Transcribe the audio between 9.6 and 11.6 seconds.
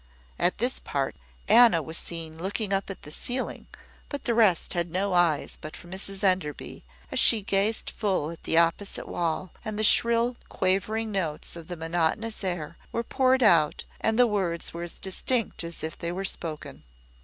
and the shrill, quavering notes